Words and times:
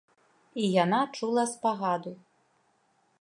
І 0.61 0.69
яна 0.83 1.01
чула 1.19 1.43
спагаду. 1.53 2.15